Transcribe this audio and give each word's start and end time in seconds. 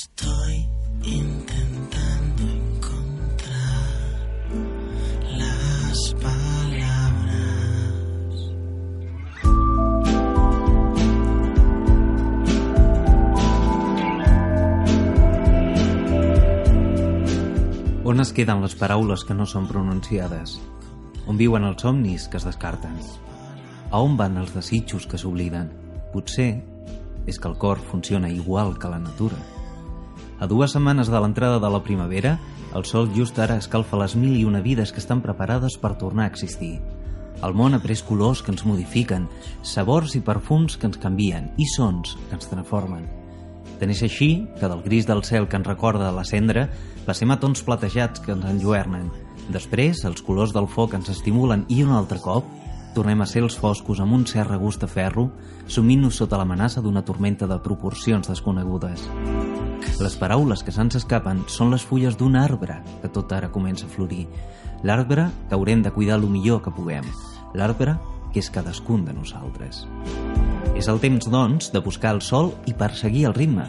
Estoy 0.00 0.66
intentando 1.04 2.42
encontrar 2.42 4.08
las. 5.36 6.14
On 18.04 18.20
es 18.20 18.32
queden 18.32 18.62
les 18.62 18.74
paraules 18.74 19.24
que 19.24 19.34
no 19.36 19.44
són 19.44 19.68
pronunciades? 19.68 20.56
On 21.28 21.36
viuen 21.36 21.68
els 21.68 21.84
somnis 21.84 22.24
que 22.24 22.40
es 22.40 22.48
descarten? 22.48 22.96
A 23.92 24.00
on 24.00 24.16
van 24.16 24.40
els 24.40 24.56
desitjos 24.56 25.04
que 25.04 25.20
s'obliden? 25.20 25.68
Potser 26.16 26.52
és 27.26 27.36
que 27.38 27.52
el 27.52 27.60
cor 27.60 27.78
funciona 27.92 28.32
igual 28.32 28.78
que 28.78 28.88
la 28.88 28.98
natura. 28.98 29.59
A 30.40 30.46
dues 30.48 30.72
setmanes 30.72 31.10
de 31.12 31.18
l'entrada 31.20 31.58
de 31.60 31.68
la 31.68 31.82
primavera, 31.84 32.38
el 32.72 32.86
sol 32.88 33.10
just 33.12 33.36
ara 33.44 33.58
escalfa 33.60 33.98
les 34.00 34.14
mil 34.16 34.38
i 34.40 34.46
una 34.48 34.62
vides 34.64 34.88
que 34.88 35.00
estan 35.02 35.20
preparades 35.20 35.76
per 35.76 35.98
tornar 36.00 36.24
a 36.24 36.30
existir. 36.32 36.78
El 37.44 37.52
món 37.52 37.76
ha 37.76 37.80
pres 37.82 38.00
colors 38.00 38.40
que 38.40 38.48
ens 38.54 38.64
modifiquen, 38.64 39.26
sabors 39.60 40.14
i 40.16 40.22
perfums 40.24 40.78
que 40.80 40.88
ens 40.88 40.96
canvien 41.02 41.50
i 41.60 41.66
sons 41.68 42.14
que 42.30 42.38
ens 42.38 42.48
transformen. 42.48 43.04
Tant 43.80 43.92
és 43.92 44.00
així 44.04 44.30
que 44.56 44.68
del 44.68 44.80
gris 44.84 45.08
del 45.08 45.20
cel 45.28 45.44
que 45.48 45.60
ens 45.60 45.68
recorda 45.68 46.08
la 46.12 46.24
cendra 46.24 46.70
passem 47.04 47.32
a 47.32 47.36
tons 47.40 47.60
platejats 47.64 48.24
que 48.24 48.32
ens 48.32 48.48
enlluernen. 48.48 49.10
Després, 49.52 50.06
els 50.08 50.24
colors 50.24 50.54
del 50.56 50.68
foc 50.72 50.96
ens 50.96 51.12
estimulen 51.12 51.66
i 51.68 51.82
un 51.84 51.92
altre 51.92 52.20
cop 52.20 52.48
tornem 52.94 53.20
a 53.20 53.28
ser 53.28 53.44
els 53.44 53.58
foscos 53.60 54.00
amb 54.00 54.16
un 54.16 54.24
cert 54.24 54.48
regust 54.48 54.80
de 54.80 54.88
ferro, 54.88 55.28
sumint-nos 55.68 56.16
sota 56.16 56.40
l'amenaça 56.40 56.80
d'una 56.80 57.04
tormenta 57.04 57.48
de 57.50 57.60
proporcions 57.60 58.32
desconegudes. 58.32 59.04
Les 60.00 60.16
paraules 60.16 60.62
que 60.64 60.72
se'ns 60.72 60.96
escapen 60.96 61.42
són 61.48 61.72
les 61.74 61.84
fulles 61.84 62.16
d'un 62.16 62.36
arbre 62.36 62.78
que 63.02 63.10
tot 63.12 63.32
ara 63.36 63.50
comença 63.52 63.86
a 63.86 63.92
florir. 63.92 64.26
L'arbre 64.82 65.28
que 65.48 65.56
haurem 65.56 65.82
de 65.84 65.92
cuidar 65.92 66.16
el 66.20 66.28
millor 66.28 66.62
que 66.64 66.72
puguem. 66.72 67.04
L'arbre 67.54 67.98
que 68.32 68.40
és 68.40 68.50
cadascun 68.50 69.04
de 69.04 69.12
nosaltres. 69.12 69.84
És 70.78 70.88
el 70.88 71.00
temps, 71.02 71.28
doncs, 71.28 71.70
de 71.74 71.82
buscar 71.84 72.14
el 72.14 72.22
sol 72.24 72.54
i 72.66 72.72
perseguir 72.72 73.26
el 73.28 73.36
ritme, 73.36 73.66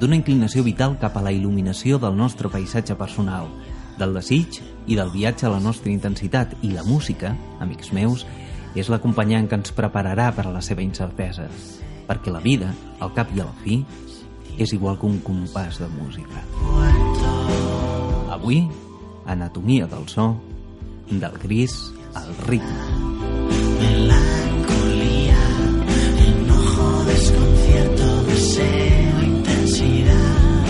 d'una 0.00 0.16
inclinació 0.16 0.64
vital 0.64 0.96
cap 1.00 1.16
a 1.18 1.22
la 1.22 1.32
il·luminació 1.34 1.98
del 2.02 2.16
nostre 2.16 2.48
paisatge 2.50 2.96
personal, 2.98 3.50
del 3.98 4.14
desig 4.16 4.60
i 4.86 4.96
del 4.98 5.12
viatge 5.12 5.46
a 5.46 5.52
la 5.52 5.60
nostra 5.62 5.92
intensitat 5.92 6.56
i 6.62 6.72
la 6.72 6.84
música, 6.86 7.34
amics 7.62 7.92
meus, 7.94 8.24
és 8.74 8.90
l'acompanyant 8.90 9.46
que 9.48 9.58
ens 9.60 9.74
prepararà 9.74 10.32
per 10.34 10.48
a 10.48 10.54
la 10.54 10.62
seva 10.64 10.82
incertesa, 10.82 11.46
perquè 12.08 12.32
la 12.32 12.42
vida, 12.42 12.72
al 13.00 13.14
cap 13.14 13.30
i 13.34 13.40
a 13.40 13.46
la 13.46 13.54
fi, 13.62 13.82
és 14.58 14.72
igual 14.72 14.98
que 14.98 15.06
un 15.06 15.18
compàs 15.24 15.78
de 15.82 15.88
música. 15.98 16.42
Avui, 18.34 18.68
anatomia 19.26 19.86
del 19.86 20.08
so, 20.08 20.36
del 21.10 21.38
gris 21.42 21.92
al 22.14 22.34
ritme. 22.46 22.78
Melancolía, 23.80 25.42
enojo, 26.26 27.04
desconcierto, 27.04 28.22
deseo, 28.24 29.22
intensidad. 29.22 30.64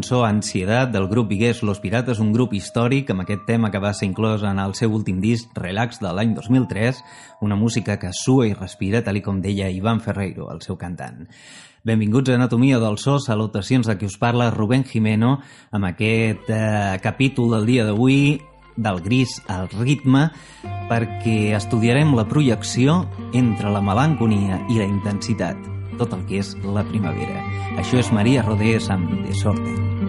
cançó 0.00 0.24
Ansiedat 0.24 0.88
del 0.92 1.08
grup 1.08 1.28
Vigués 1.28 1.62
Los 1.62 1.78
Pirates, 1.78 2.20
un 2.24 2.32
grup 2.32 2.54
històric 2.56 3.10
amb 3.12 3.20
aquest 3.20 3.42
tema 3.44 3.68
que 3.68 3.80
va 3.84 3.90
ser 3.92 4.06
inclòs 4.08 4.40
en 4.48 4.56
el 4.56 4.72
seu 4.72 4.94
últim 4.96 5.18
disc 5.20 5.50
Relax 5.52 5.98
de 6.00 6.08
l'any 6.16 6.30
2003, 6.32 7.02
una 7.44 7.56
música 7.60 7.98
que 8.00 8.08
sua 8.16 8.46
i 8.48 8.54
respira, 8.54 9.02
tal 9.04 9.20
com 9.20 9.42
deia 9.44 9.68
Ivan 9.68 10.00
Ferreiro, 10.00 10.46
el 10.54 10.62
seu 10.64 10.78
cantant. 10.80 11.26
Benvinguts 11.84 12.32
a 12.32 12.38
Anatomia 12.38 12.78
del 12.80 12.96
So, 12.96 13.18
salutacions 13.20 13.90
de 13.90 13.98
qui 14.00 14.08
us 14.08 14.16
parla, 14.16 14.48
Rubén 14.54 14.86
Jimeno, 14.88 15.34
amb 15.70 15.90
aquest 15.90 16.48
eh, 16.48 16.96
capítol 17.04 17.52
del 17.52 17.68
dia 17.68 17.84
d'avui 17.84 18.38
del 18.76 19.02
gris 19.04 19.36
al 19.52 19.68
ritme, 19.74 20.30
perquè 20.88 21.52
estudiarem 21.58 22.16
la 22.16 22.24
projecció 22.24 23.02
entre 23.34 23.68
la 23.68 23.84
melanconia 23.84 24.62
i 24.70 24.80
la 24.80 24.88
intensitat, 24.88 25.60
tot 26.00 26.16
el 26.16 26.24
que 26.28 26.40
és 26.40 26.56
la 26.64 26.84
primavera. 26.88 27.44
Això 27.80 28.00
és 28.00 28.12
Maria 28.16 28.44
Rodés 28.46 28.88
amb 28.92 29.20
Desorden. 29.28 29.99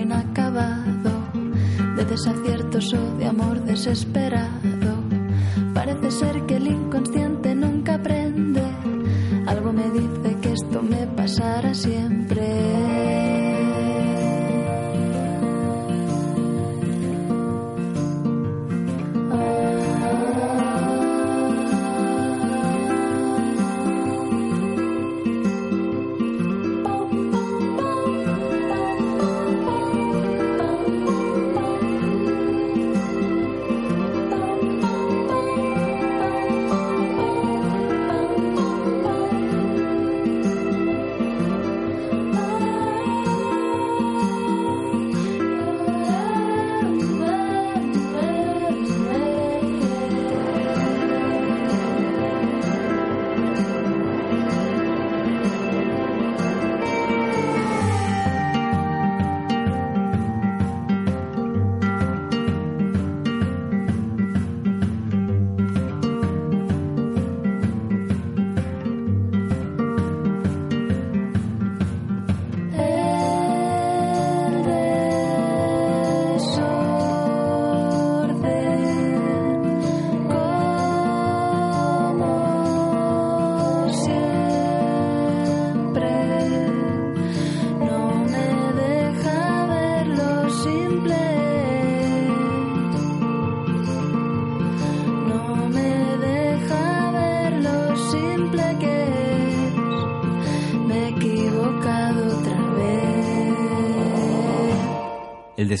Inacabado 0.00 1.10
de 1.96 2.04
desaciertos 2.04 2.92
o 2.92 3.16
de 3.16 3.26
amor 3.26 3.60
desesperado. 3.64 5.00
Parece 5.74 6.10
ser 6.10 6.42
que 6.46 6.56
el 6.56 6.66
inconsciente 6.66 7.39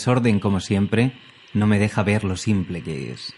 desorden, 0.00 0.40
como 0.40 0.60
siempre, 0.60 1.12
no 1.52 1.66
me 1.66 1.78
deja 1.78 2.02
ver 2.02 2.24
lo 2.24 2.36
simple 2.36 2.80
que 2.80 3.12
es. 3.12 3.34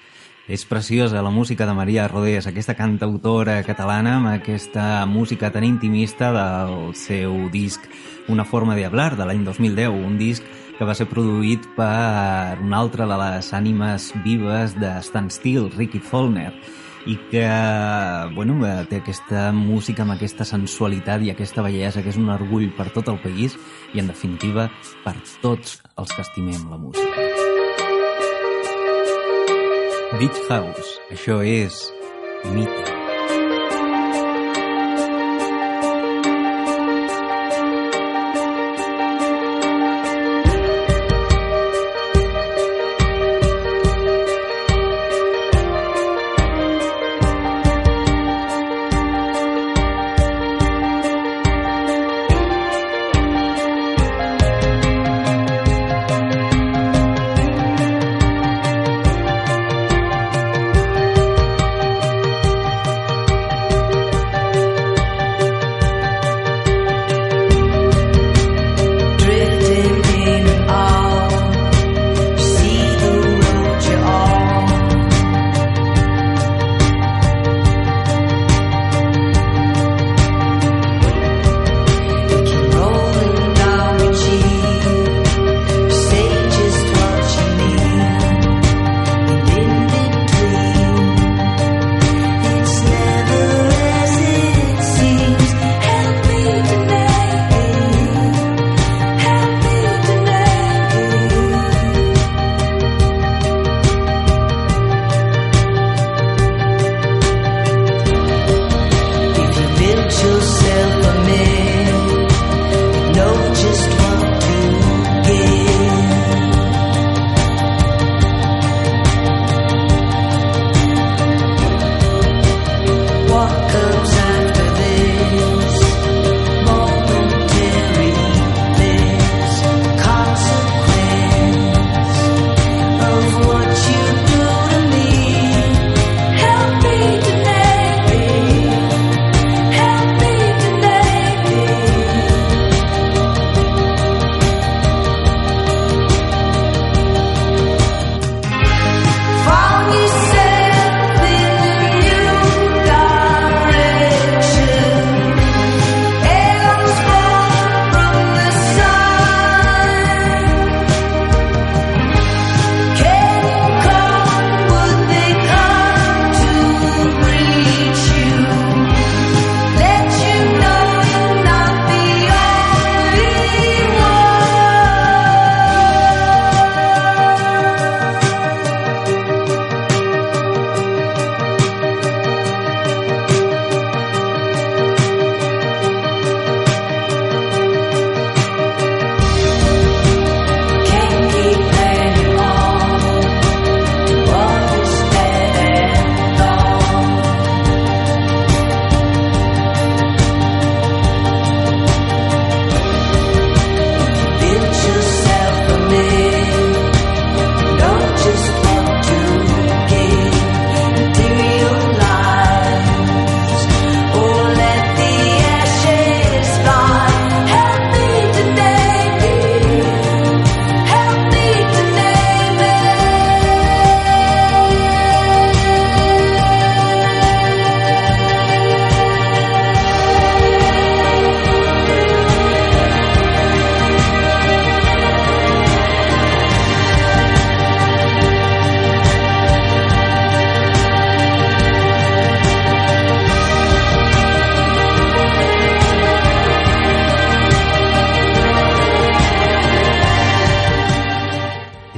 És 0.47 0.65
preciosa 0.65 1.23
la 1.23 1.31
música 1.31 1.67
de 1.67 1.75
Maria 1.75 2.07
Rodés, 2.07 2.47
aquesta 2.47 2.75
cantautora 2.75 3.61
catalana 3.67 4.17
amb 4.19 4.29
aquesta 4.31 5.07
música 5.07 5.51
tan 5.55 5.65
intimista 5.67 6.31
del 6.35 6.95
seu 6.99 7.49
disc 7.51 7.83
Una 8.29 8.45
forma 8.45 8.77
de 8.77 8.85
hablar, 8.87 9.17
de 9.17 9.27
l'any 9.27 9.43
2010, 9.43 9.91
un 9.91 10.19
disc 10.19 10.47
que 10.79 10.87
va 10.87 10.95
ser 10.95 11.09
produït 11.11 11.67
per 11.75 12.59
una 12.63 12.79
altra 12.79 13.09
de 13.11 13.19
les 13.19 13.51
ànimes 13.55 14.13
vives 14.23 14.77
de 14.79 14.93
Stan 15.03 15.31
Still, 15.31 15.71
Ricky 15.75 15.99
Follner, 15.99 16.53
i 17.07 17.17
que 17.31 17.45
bueno, 18.35 18.61
eh, 18.67 18.87
té 18.91 19.01
aquesta 19.03 19.51
música 19.53 20.05
amb 20.05 20.15
aquesta 20.15 20.47
sensualitat 20.47 21.23
i 21.23 21.33
aquesta 21.33 21.65
bellesa 21.65 22.03
que 22.03 22.13
és 22.15 22.21
un 22.21 22.31
orgull 22.31 22.71
per 22.77 22.91
tot 22.95 23.11
el 23.13 23.19
país 23.23 23.59
i 23.93 24.03
en 24.03 24.11
definitiva 24.13 24.69
per 25.05 25.17
tots 25.43 25.81
els 25.97 26.15
que 26.15 26.23
estimem 26.23 26.71
la 26.71 26.79
música. 26.79 27.29
Beach 30.19 30.43
House, 30.49 30.99
això 31.11 31.41
és 31.43 31.87
mite. 32.53 33.02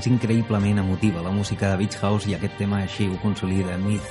És 0.05 0.11
increïblement 0.13 0.83
emotiva 0.83 1.23
la 1.25 1.31
música 1.33 1.71
de 1.71 1.79
Beach 1.81 1.95
House 2.03 2.29
i 2.29 2.35
aquest 2.37 2.59
tema 2.61 2.83
així 2.85 3.07
ho 3.09 3.17
consolida. 3.23 3.79
Myth, 3.81 4.11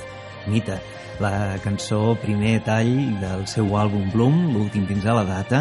Mita, 0.50 0.80
la 1.22 1.54
cançó 1.62 2.16
primer 2.18 2.56
tall 2.66 2.90
del 3.20 3.44
seu 3.46 3.70
àlbum 3.78 4.08
Bloom, 4.10 4.40
l'últim 4.56 4.88
fins 4.90 5.06
a 5.06 5.14
la 5.14 5.22
data, 5.28 5.60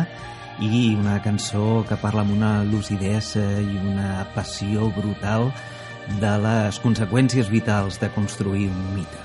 i 0.58 0.96
una 0.98 1.20
cançó 1.22 1.84
que 1.86 2.00
parla 2.02 2.26
amb 2.26 2.34
una 2.34 2.54
lucidesa 2.66 3.44
i 3.62 3.78
una 3.84 4.24
passió 4.34 4.90
brutal 4.98 5.52
de 6.18 6.34
les 6.48 6.82
conseqüències 6.82 7.54
vitals 7.54 8.02
de 8.02 8.10
construir 8.18 8.72
un 8.74 8.82
mite. 8.96 9.23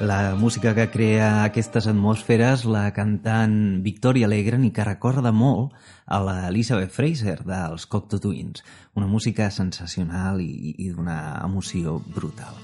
La 0.00 0.36
música 0.36 0.76
que 0.76 0.90
crea 0.90 1.42
aquestes 1.42 1.88
atmosferes, 1.90 2.62
la 2.70 2.84
cantant 2.94 3.82
Victoria 3.82 4.28
Alegren 4.28 4.62
i 4.62 4.70
que 4.70 4.84
recorda 4.86 5.32
molt 5.34 5.74
a 6.06 6.20
la 6.22 6.36
Elizabeth 6.46 6.94
Fraser 6.94 7.40
dels 7.42 7.88
Cocteau 7.90 8.22
Twins. 8.22 8.62
Una 8.94 9.10
música 9.10 9.50
sensacional 9.50 10.38
i, 10.38 10.76
i 10.78 10.92
d'una 10.94 11.40
emoció 11.42 11.96
brutal. 12.14 12.54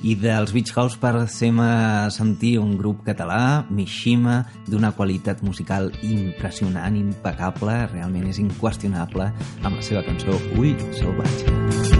I 0.00 0.14
dels 0.16 0.54
Beach 0.54 0.72
House 0.72 0.96
passem 0.96 1.60
a 1.60 2.08
sentir 2.14 2.56
un 2.62 2.78
grup 2.80 3.04
català, 3.04 3.66
Mishima, 3.68 4.40
d'una 4.64 4.94
qualitat 4.96 5.44
musical 5.44 5.92
impressionant, 6.00 6.96
impecable, 6.96 7.82
realment 7.92 8.32
és 8.32 8.40
inqüestionable, 8.40 9.28
amb 9.60 9.74
la 9.74 9.84
seva 9.84 10.06
cançó 10.08 10.40
Ull 10.56 10.78
Salvatge. 10.96 11.48
trenquen 11.52 11.97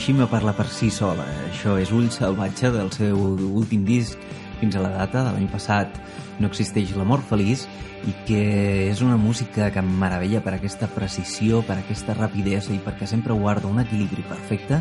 Mishima 0.00 0.24
parla 0.30 0.54
per 0.56 0.64
si 0.72 0.86
sola. 0.88 1.26
Això 1.50 1.74
és 1.76 1.90
Ull 1.92 2.06
salvatge 2.08 2.70
del 2.72 2.88
seu 2.88 3.18
últim 3.20 3.82
disc 3.84 4.16
fins 4.56 4.72
a 4.72 4.80
la 4.80 4.88
data 4.94 5.26
de 5.26 5.34
l'any 5.34 5.44
passat. 5.52 5.98
No 6.40 6.48
existeix 6.48 6.94
l'amor 6.96 7.20
feliç 7.28 7.66
i 8.08 8.14
que 8.24 8.38
és 8.86 9.02
una 9.04 9.18
música 9.20 9.68
que 9.68 9.82
em 9.84 9.90
meravella 10.00 10.40
per 10.40 10.54
aquesta 10.56 10.88
precisió, 10.88 11.60
per 11.68 11.76
aquesta 11.82 12.16
rapidesa 12.16 12.72
i 12.72 12.80
perquè 12.80 13.04
sempre 13.04 13.36
guarda 13.36 13.68
un 13.68 13.82
equilibri 13.84 14.24
perfecte 14.24 14.78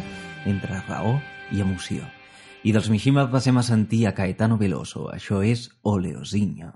entre 0.47 0.79
raó 0.87 1.17
i 1.51 1.59
emoció. 1.67 2.07
I 2.63 2.71
dels 2.71 2.87
Mishima 2.87 3.27
passem 3.27 3.59
a 3.59 3.65
sentir 3.67 4.05
a 4.07 4.15
Caetano 4.15 4.55
Veloso. 4.55 5.09
Això 5.11 5.43
és 5.43 5.67
Oleozinho. 5.83 6.71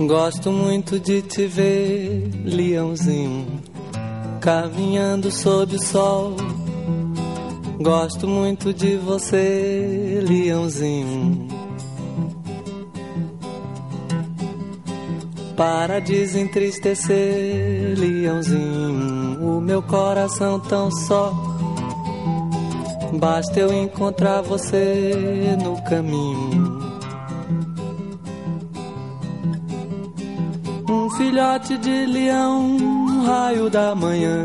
Gosto 0.00 0.50
muito 0.50 0.98
de 0.98 1.22
te 1.22 1.46
ver, 1.46 2.30
leãozinho, 2.44 3.62
caminhando 4.44 5.30
sob 5.30 5.74
o 5.74 5.82
sol. 5.82 6.36
Gosto 7.80 8.28
muito 8.28 8.74
de 8.74 8.98
você, 8.98 10.22
leãozinho. 10.22 11.48
Para 15.56 15.98
desentristecer, 15.98 17.98
leãozinho, 17.98 19.56
o 19.56 19.60
meu 19.62 19.82
coração 19.82 20.60
tão 20.60 20.90
só. 20.90 21.32
Basta 23.14 23.60
eu 23.60 23.72
encontrar 23.72 24.42
você 24.42 25.56
no 25.62 25.80
caminho. 25.84 26.53
Um 30.94 31.10
filhote 31.10 31.76
de 31.78 32.06
leão, 32.06 32.60
um 32.60 33.26
raio 33.26 33.68
da 33.68 33.96
manhã. 33.96 34.44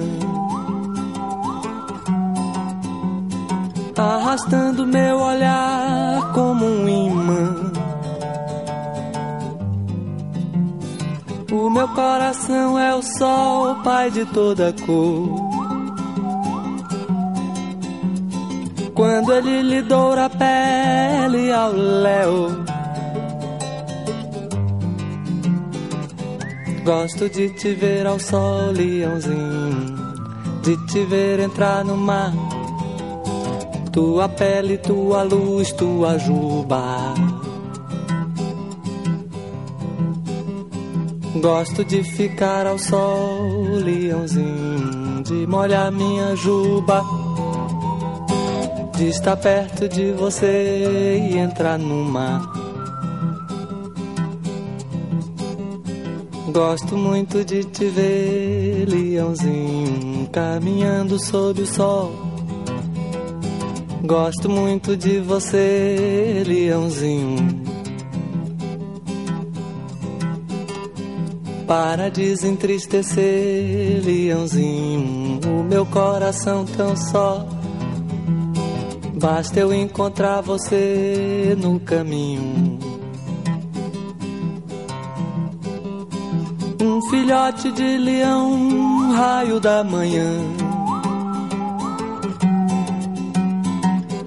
Arrastando 3.96 4.88
meu 4.88 5.20
olhar 5.20 6.34
como 6.34 6.66
um 6.66 6.90
imã. 6.90 7.72
O 11.52 11.70
meu 11.70 11.88
coração 11.90 12.80
é 12.80 12.96
o 12.96 13.02
sol, 13.04 13.76
pai 13.84 14.10
de 14.10 14.26
toda 14.26 14.74
cor. 14.86 15.30
Quando 18.96 19.34
ele 19.34 19.62
lhe 19.62 19.82
doura 19.84 20.26
a 20.26 20.30
pele 20.30 21.52
ao 21.52 21.72
léu. 21.74 22.69
Gosto 26.90 27.30
de 27.30 27.50
te 27.50 27.76
ver 27.76 28.08
ao 28.08 28.20
sol, 28.20 28.72
leãozinho. 28.72 29.96
De 30.64 30.76
te 30.88 31.06
ver 31.06 31.40
entrar 31.40 31.86
no 31.86 31.96
mar. 31.96 32.34
Tua 33.92 34.28
pele, 34.28 34.76
tua 34.80 35.22
luz, 35.22 35.72
tua 35.72 36.18
juba. 36.18 37.14
Gosto 41.36 41.86
de 41.86 42.02
ficar 42.04 42.66
ao 42.66 42.80
sol, 42.80 43.68
leãozinho. 43.86 45.22
De 45.22 45.46
molhar 45.46 45.92
minha 45.92 46.36
juba. 46.36 47.04
De 48.98 49.10
estar 49.10 49.38
perto 49.38 49.88
de 49.88 50.12
você 50.14 51.30
e 51.32 51.38
entrar 51.38 51.78
no 51.78 52.04
mar. 52.04 52.59
Gosto 56.60 56.98
muito 56.98 57.46
de 57.46 57.64
te 57.64 57.86
ver, 57.86 58.86
leãozinho, 58.86 60.28
caminhando 60.30 61.18
sob 61.18 61.62
o 61.62 61.66
sol. 61.66 62.12
Gosto 64.04 64.50
muito 64.50 64.98
de 64.98 65.22
você, 65.22 66.44
leãozinho. 66.46 67.38
Para 71.66 72.10
desentristecer, 72.10 74.04
leãozinho, 74.04 75.40
o 75.62 75.64
meu 75.64 75.86
coração 75.86 76.66
tão 76.66 76.94
só. 76.94 77.48
Basta 79.14 79.62
eu 79.62 79.74
encontrar 79.74 80.42
você 80.42 81.56
no 81.58 81.80
caminho. 81.80 82.69
Um 87.00 87.10
filhote 87.10 87.72
de 87.72 87.98
leão, 87.98 88.52
um 88.52 89.14
raio 89.14 89.58
da 89.58 89.86
manhã. 89.86 90.34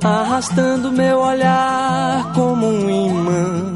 Arrastando 0.02 0.90
meu 0.90 1.18
olhar 1.18 2.32
como 2.34 2.66
um 2.66 2.88
imã. 2.88 3.74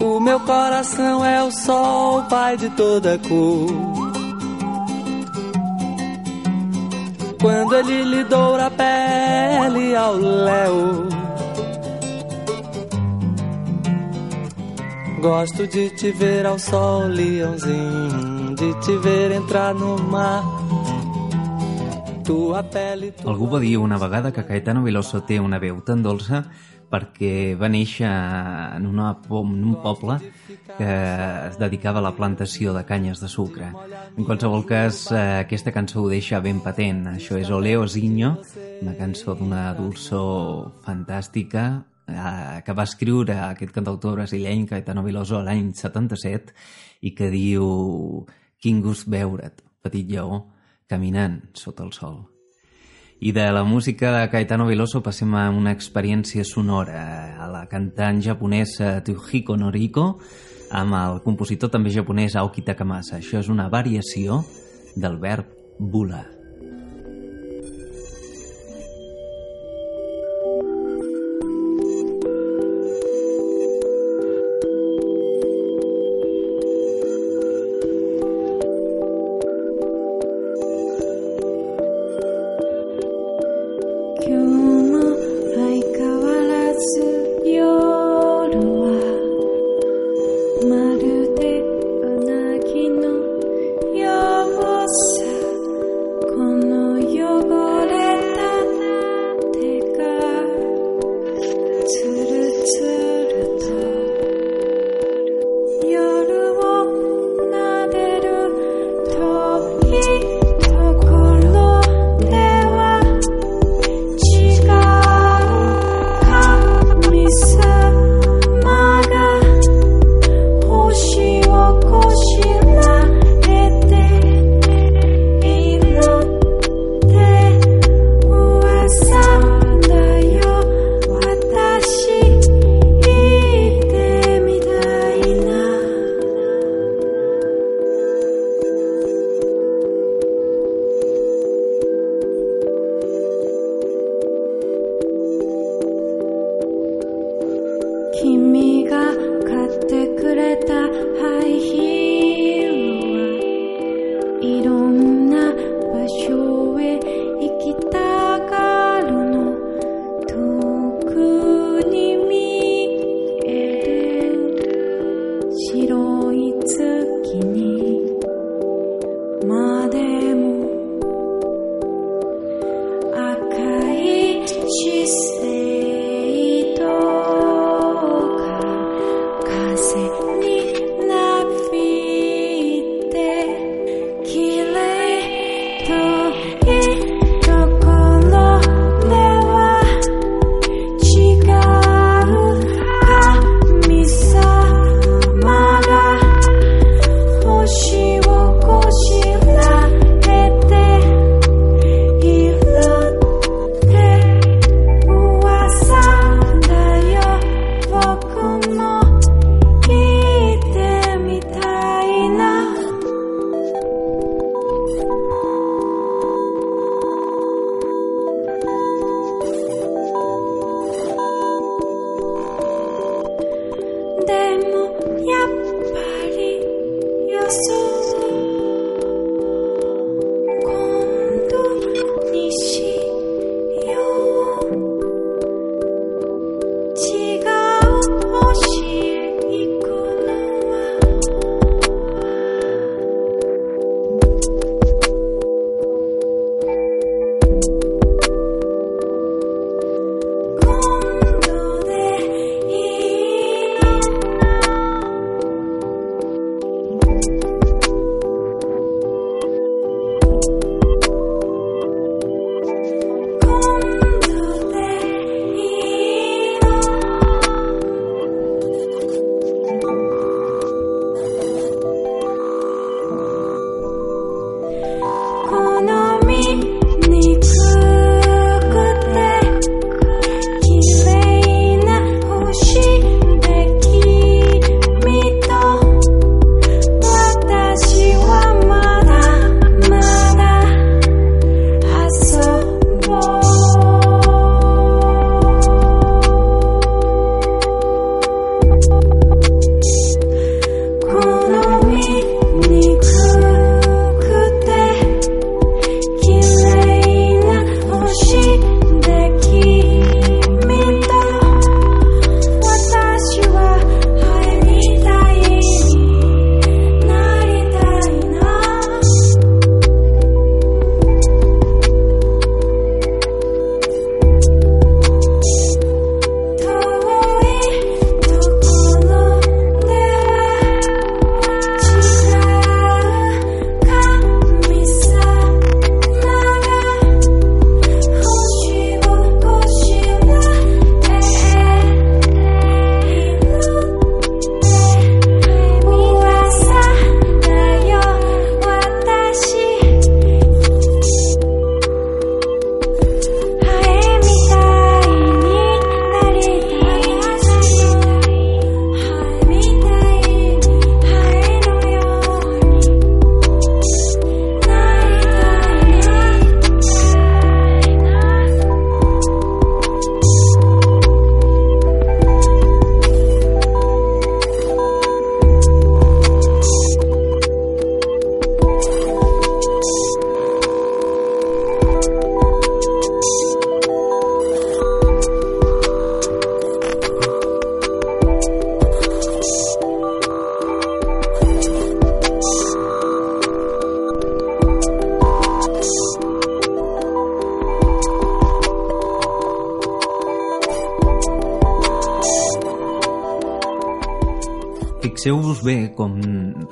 O 0.00 0.18
meu 0.18 0.40
coração 0.40 1.24
é 1.24 1.44
o 1.44 1.52
sol, 1.52 2.24
pai 2.24 2.56
de 2.56 2.68
toda 2.70 3.16
cor. 3.18 3.68
Quando 7.40 7.76
ele 7.76 8.02
lhe 8.02 8.24
doura 8.24 8.66
a 8.66 8.70
pele 8.72 9.94
ao 9.94 10.16
léu. 10.16 11.19
Gosto 15.20 15.66
de 15.66 15.90
te 15.90 16.12
ver 16.12 16.46
ao 16.46 16.58
sol, 16.58 17.10
leãozinho, 17.12 18.54
de 18.54 18.72
te 18.80 18.96
ver 18.96 19.32
entrar 19.32 19.74
no 19.74 19.98
mar. 19.98 20.42
Tua 22.24 22.62
pele, 22.62 23.12
tua 23.12 23.30
Algú 23.30 23.50
va 23.52 23.60
dir 23.60 23.76
una 23.76 23.98
vegada 23.98 24.32
que 24.32 24.46
Caetano 24.46 24.82
Veloso 24.82 25.20
té 25.28 25.36
una 25.36 25.58
veu 25.60 25.82
tan 25.84 26.00
dolça 26.00 26.46
perquè 26.90 27.52
va 27.60 27.68
néixer 27.68 28.08
en, 28.08 28.86
una, 28.88 29.12
en 29.20 29.60
un 29.60 29.76
poble 29.82 30.16
que 30.78 30.88
es 30.88 31.60
dedicava 31.60 32.00
a 32.00 32.06
la 32.08 32.16
plantació 32.16 32.72
de 32.72 32.86
canyes 32.88 33.20
de 33.20 33.28
sucre. 33.28 33.70
En 34.16 34.24
qualsevol 34.24 34.64
cas, 34.64 35.04
eh, 35.12 35.44
aquesta 35.44 35.70
cançó 35.76 36.00
ho 36.00 36.08
deixa 36.08 36.40
ben 36.40 36.64
patent. 36.64 37.04
Això 37.12 37.36
és 37.36 37.52
Oleo 37.52 37.84
Zinho, 37.86 38.38
una 38.80 38.96
cançó 38.96 39.36
d'una 39.36 39.68
dolçor 39.76 40.80
fantàstica 40.86 41.84
eh, 42.10 42.62
que 42.66 42.74
va 42.76 42.86
escriure 42.88 43.38
aquest 43.46 43.72
cantautor 43.74 44.18
brasileny 44.18 44.66
Caetano 44.68 45.04
Veloso 45.06 45.40
l'any 45.42 45.72
77 45.74 46.54
i 47.06 47.14
que 47.16 47.30
diu 47.32 48.26
Quin 48.60 48.82
gust 48.84 49.08
veure't, 49.08 49.62
petit 49.80 50.04
lleó, 50.04 50.42
caminant 50.86 51.40
sota 51.56 51.86
el 51.86 51.94
sol. 51.96 52.18
I 53.20 53.32
de 53.36 53.46
la 53.52 53.64
música 53.64 54.12
de 54.12 54.28
Caetano 54.32 54.66
Veloso 54.68 55.02
passem 55.04 55.32
a 55.36 55.50
una 55.52 55.72
experiència 55.76 56.44
sonora 56.44 57.36
a 57.36 57.48
la 57.52 57.66
cantant 57.68 58.20
japonesa 58.24 58.98
Tsuhiko 59.04 59.58
Noriko 59.60 60.06
amb 60.70 60.96
el 60.96 61.22
compositor 61.24 61.72
també 61.72 61.92
japonès 61.92 62.36
Aoki 62.40 62.64
Takamasa. 62.64 63.18
Això 63.20 63.40
és 63.44 63.52
una 63.52 63.68
variació 63.68 64.40
del 64.96 65.20
verb 65.20 65.52
volar. 65.78 66.39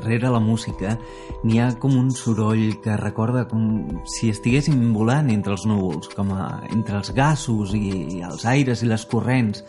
Rere 0.09 0.31
la 0.33 0.41
música 0.43 0.97
n'hi 1.45 1.61
ha 1.61 1.69
com 1.81 1.95
un 1.99 2.11
soroll 2.11 2.79
que 2.83 2.97
recorda 2.99 3.45
com 3.51 4.01
si 4.09 4.33
estiguéssim 4.33 4.89
volant 4.97 5.31
entre 5.31 5.55
els 5.55 5.67
núvols, 5.69 6.11
com 6.17 6.33
a, 6.35 6.65
entre 6.73 6.99
els 6.99 7.13
gasos 7.15 7.77
i 7.77 8.25
els 8.25 8.49
aires 8.49 8.83
i 8.83 8.91
les 8.91 9.07
corrents 9.07 9.63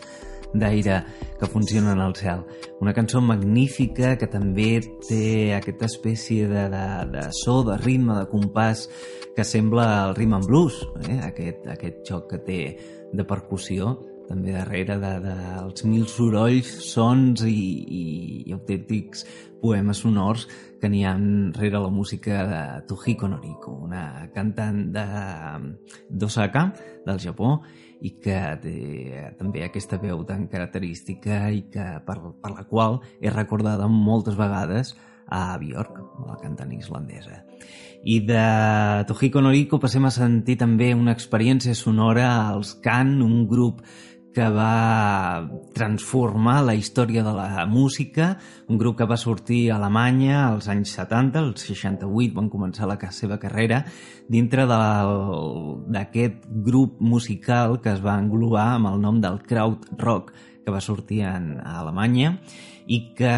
d'aire 0.52 1.04
que 1.38 1.46
funcionen 1.46 2.00
al 2.02 2.14
cel. 2.18 2.42
Una 2.82 2.94
cançó 2.94 3.20
magnífica 3.22 4.16
que 4.18 4.26
també 4.26 4.80
té 5.06 5.54
aquesta 5.54 5.86
espècie 5.86 6.48
de, 6.50 6.66
de, 6.72 6.86
de 7.12 7.26
so, 7.42 7.60
de 7.66 7.78
ritme, 7.84 8.16
de 8.18 8.26
compàs 8.32 8.88
que 9.36 9.46
sembla 9.46 9.86
el 10.08 10.16
rhythm 10.16 10.40
and 10.40 10.50
blues, 10.50 10.80
eh? 11.06 11.20
aquest, 11.28 11.68
aquest 11.70 12.02
xoc 12.08 12.26
que 12.32 12.40
té 12.46 12.60
de 13.12 13.26
percussió 13.26 13.94
també 14.30 14.54
darrere 14.54 14.96
dels 15.02 15.24
de, 15.26 15.34
dels 15.34 15.84
mil 15.90 16.06
sorolls, 16.06 16.70
sons 16.86 17.42
i, 17.42 17.50
i, 17.50 18.04
i 18.46 18.54
autèntics 18.54 19.26
poemes 19.60 20.00
sonors 20.04 20.46
que 20.80 20.88
n'hi 20.88 21.02
ha 21.04 21.12
rere 21.58 21.82
la 21.82 21.90
música 21.92 22.44
de 22.48 22.62
Tohiko 22.88 23.28
Noriko, 23.28 23.74
una 23.84 24.30
cantant 24.34 24.86
de 24.94 25.04
del 27.04 27.20
Japó, 27.20 27.58
i 28.00 28.14
que 28.22 28.38
té 28.62 28.76
també 29.36 29.64
aquesta 29.66 29.98
veu 30.00 30.22
tan 30.24 30.46
característica 30.48 31.50
i 31.52 31.66
que 31.72 31.86
per, 32.06 32.16
per 32.40 32.54
la 32.54 32.64
qual 32.70 33.00
és 33.20 33.34
recordada 33.34 33.90
moltes 33.92 34.38
vegades 34.38 34.94
a 35.30 35.56
Björk, 35.60 35.98
la 36.26 36.38
cantant 36.40 36.72
islandesa. 36.74 37.44
I 38.02 38.16
de 38.24 38.44
Tohiko 39.06 39.42
Noriko 39.44 39.78
passem 39.78 40.06
a 40.08 40.14
sentir 40.14 40.56
també 40.58 40.94
una 40.96 41.12
experiència 41.12 41.76
sonora 41.76 42.30
als 42.48 42.72
Can, 42.82 43.20
un 43.22 43.44
grup 43.46 43.84
que 44.34 44.46
va 44.54 45.42
transformar 45.74 46.60
la 46.62 46.76
història 46.78 47.24
de 47.26 47.32
la 47.34 47.66
música, 47.66 48.36
un 48.70 48.78
grup 48.78 48.98
que 49.00 49.08
va 49.10 49.18
sortir 49.18 49.70
a 49.70 49.76
Alemanya 49.80 50.44
als 50.46 50.68
anys 50.70 50.94
70, 50.98 51.42
els 51.42 51.66
68 51.66 52.36
van 52.36 52.50
començar 52.52 52.86
la 52.86 52.98
seva 53.10 53.40
carrera, 53.42 53.82
dintre 54.30 54.66
d'aquest 54.70 56.46
grup 56.46 57.00
musical 57.00 57.80
que 57.82 57.90
es 57.96 58.04
va 58.04 58.18
englobar 58.22 58.76
amb 58.76 58.92
el 58.92 59.00
nom 59.02 59.20
del 59.20 59.40
Kraut 59.42 59.88
Rock, 59.98 60.32
que 60.64 60.70
va 60.70 60.80
sortir 60.80 61.24
en, 61.26 61.56
a 61.58 61.80
Alemanya 61.80 62.36
i 62.90 63.00
que 63.14 63.32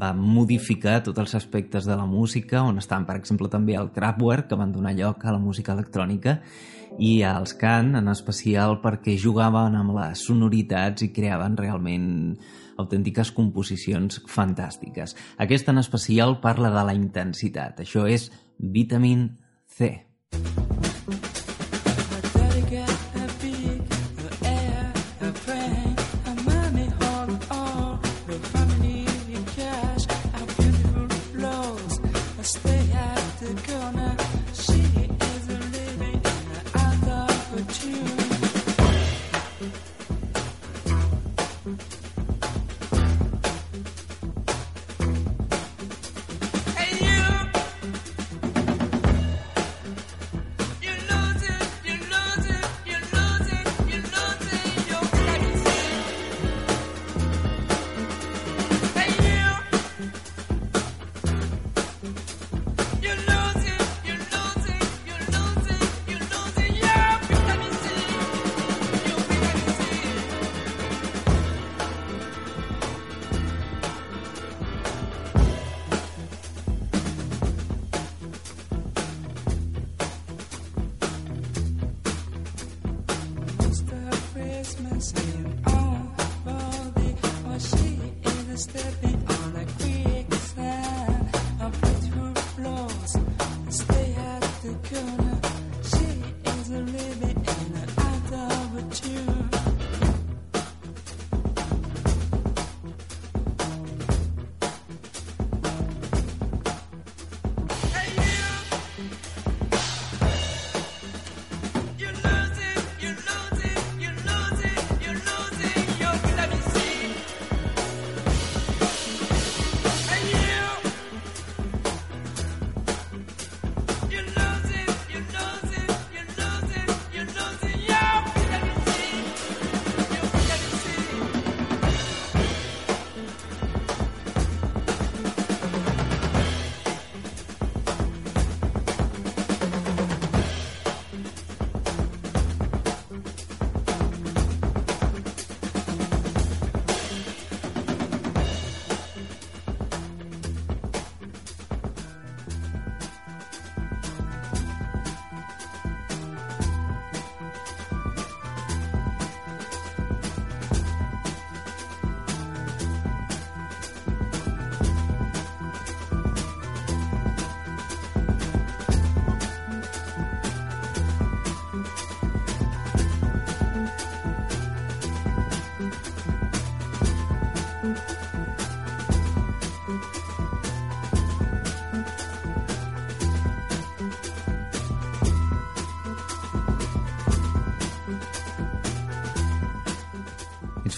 va 0.00 0.12
modificar 0.16 1.02
tots 1.04 1.20
els 1.20 1.34
aspectes 1.36 1.88
de 1.88 1.96
la 1.96 2.06
música, 2.08 2.62
on 2.64 2.80
estan, 2.80 3.04
per 3.08 3.18
exemple, 3.20 3.48
també 3.52 3.76
el 3.76 3.90
Kraftwerk, 3.92 4.48
que 4.48 4.60
van 4.60 4.72
donar 4.72 4.94
lloc 4.96 5.24
a 5.24 5.34
la 5.34 5.40
música 5.40 5.74
electrònica, 5.76 6.40
i 6.98 7.22
els 7.26 7.54
Can, 7.58 7.94
en 7.96 8.10
especial 8.12 8.80
perquè 8.82 9.16
jugaven 9.20 9.76
amb 9.78 9.94
les 9.96 10.24
sonoritats 10.28 11.06
i 11.06 11.12
creaven 11.14 11.56
realment 11.60 12.08
autèntiques 12.80 13.32
composicions 13.36 14.22
fantàstiques. 14.28 15.16
Aquesta 15.38 15.72
en 15.72 15.82
especial 15.82 16.40
parla 16.40 16.72
de 16.74 16.86
la 16.88 16.96
intensitat. 16.96 17.84
Això 17.84 18.08
és 18.08 18.30
Vitamin 18.58 19.30
C. 19.66 19.94
Stay 20.32 20.61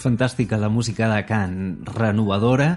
fantàstica 0.05 0.59
la 0.61 0.69
música 0.69 1.07
de 1.09 1.23
Can, 1.25 1.55
renovadora 1.97 2.75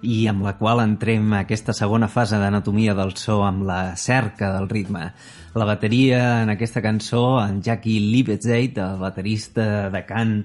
i 0.00 0.24
amb 0.30 0.46
la 0.46 0.54
qual 0.56 0.80
entrem 0.80 1.34
a 1.34 1.42
aquesta 1.44 1.74
segona 1.76 2.08
fase 2.08 2.38
d'anatomia 2.40 2.94
del 2.96 3.12
so 3.20 3.42
amb 3.44 3.66
la 3.68 3.96
cerca 4.00 4.48
del 4.54 4.68
ritme. 4.70 5.10
La 5.52 5.66
bateria 5.68 6.40
en 6.44 6.54
aquesta 6.54 6.80
cançó, 6.80 7.42
en 7.42 7.60
Jackie 7.60 8.00
Liebezeit, 8.00 8.78
el 8.80 8.96
baterista 9.02 9.90
de 9.92 10.04
Can 10.08 10.38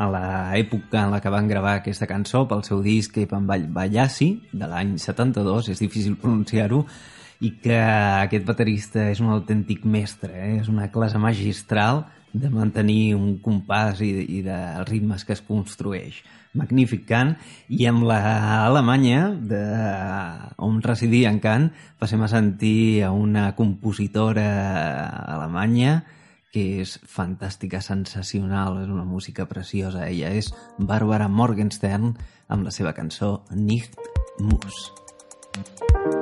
a 0.00 0.08
l'època 0.08 1.02
en 1.02 1.12
la 1.12 1.20
que 1.20 1.32
van 1.34 1.50
gravar 1.50 1.76
aquesta 1.80 2.08
cançó 2.08 2.46
pel 2.48 2.64
seu 2.64 2.80
disc 2.80 3.18
Epan 3.20 3.44
Ballassi, 3.46 4.30
de 4.52 4.70
l'any 4.70 4.96
72, 4.96 5.68
és 5.74 5.84
difícil 5.84 6.16
pronunciar-ho, 6.16 6.86
i 7.42 7.52
que 7.60 7.76
aquest 7.76 8.48
baterista 8.48 9.10
és 9.10 9.20
un 9.20 9.32
autèntic 9.34 9.84
mestre, 9.84 10.32
eh? 10.32 10.56
és 10.62 10.72
una 10.72 10.88
classe 10.94 11.20
magistral 11.20 12.06
de 12.32 12.50
mantenir 12.50 13.14
un 13.16 13.36
compàs 13.44 14.00
i, 14.04 14.12
i 14.38 14.40
dels 14.46 14.88
ritmes 14.88 15.24
que 15.24 15.36
es 15.36 15.42
construeix. 15.44 16.22
Magnífic 16.56 17.06
cant. 17.08 17.34
i 17.68 17.86
amb 17.88 18.04
la 18.04 18.18
Alemanya, 18.66 19.30
de, 19.32 19.60
on 20.60 20.82
residia 20.84 21.30
en 21.32 21.40
Kant, 21.40 21.70
passem 21.98 22.20
a 22.20 22.28
sentir 22.28 23.04
a 23.04 23.12
una 23.12 23.54
compositora 23.56 24.48
alemanya 25.32 26.02
que 26.52 26.82
és 26.84 26.98
fantàstica, 27.08 27.80
sensacional, 27.80 28.82
és 28.82 28.90
una 28.92 29.06
música 29.08 29.46
preciosa. 29.48 30.04
Ella 30.08 30.34
és 30.36 30.52
Bàrbara 30.76 31.28
Morgenstern 31.28 32.12
amb 32.52 32.68
la 32.68 32.74
seva 32.74 32.92
cançó 32.92 33.38
Nicht 33.56 33.96
muss. 34.38 34.92
thank 35.52 36.14
you 36.14 36.21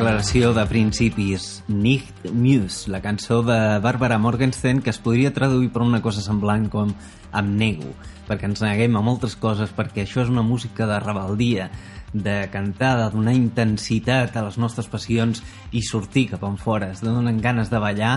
declaració 0.00 0.54
de 0.56 0.62
principis. 0.64 1.62
Nicht 1.68 2.24
Muse, 2.32 2.88
la 2.88 3.02
cançó 3.04 3.42
de 3.44 3.78
Barbara 3.84 4.16
Morgenstern, 4.18 4.80
que 4.80 4.88
es 4.88 4.98
podria 4.98 5.32
traduir 5.36 5.68
per 5.74 5.82
una 5.84 6.00
cosa 6.00 6.22
semblant 6.24 6.70
com 6.72 6.94
Em 7.36 7.50
nego, 7.60 7.92
perquè 8.26 8.48
ens 8.48 8.62
neguem 8.64 8.96
a 8.96 9.02
moltes 9.04 9.36
coses, 9.36 9.70
perquè 9.76 10.06
això 10.06 10.24
és 10.24 10.32
una 10.32 10.42
música 10.42 10.88
de 10.88 10.96
rebeldia, 11.04 11.68
de 12.14 12.48
cantar, 12.50 12.94
de 12.96 13.10
donar 13.12 13.36
intensitat 13.36 14.34
a 14.34 14.46
les 14.48 14.56
nostres 14.58 14.88
passions 14.88 15.44
i 15.70 15.84
sortir 15.84 16.30
cap 16.32 16.48
en 16.48 16.56
fora, 16.56 16.90
es 16.96 17.04
donen 17.04 17.38
ganes 17.44 17.70
de 17.70 17.78
ballar 17.78 18.16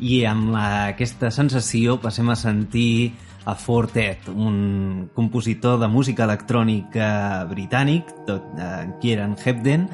i 0.00 0.24
amb 0.26 0.50
la, 0.56 0.66
aquesta 0.90 1.30
sensació 1.30 2.00
passem 2.02 2.28
a 2.28 2.36
sentir 2.36 3.14
a 3.46 3.54
Fortet, 3.54 4.28
un 4.28 5.08
compositor 5.14 5.78
de 5.80 5.88
música 5.88 6.26
electrònica 6.26 7.46
britànic, 7.48 8.10
tot, 8.26 8.50
eh, 8.58 8.90
Kieran 9.00 9.38
Hebden, 9.38 9.88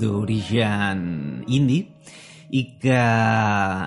d'origen 0.00 1.02
indi, 1.48 1.80
i 2.52 2.62
que 2.82 2.98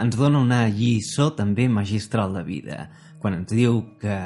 ens 0.01 0.17
dona 0.17 0.41
una 0.41 0.65
lliçó 0.73 1.29
també 1.37 1.67
magistral 1.69 2.33
de 2.33 2.43
vida, 2.47 2.79
quan 3.21 3.37
ens 3.37 3.53
diu 3.53 3.83
que 4.01 4.17